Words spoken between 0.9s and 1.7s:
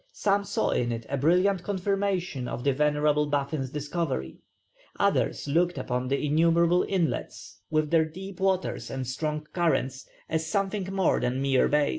it a brilliant